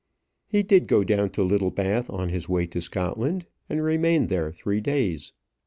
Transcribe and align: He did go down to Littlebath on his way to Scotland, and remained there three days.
He 0.47 0.63
did 0.63 0.87
go 0.87 1.03
down 1.03 1.29
to 1.29 1.43
Littlebath 1.43 2.09
on 2.09 2.29
his 2.29 2.49
way 2.49 2.65
to 2.65 2.81
Scotland, 2.81 3.45
and 3.69 3.83
remained 3.83 4.29
there 4.29 4.51
three 4.51 4.81
days. 4.81 5.31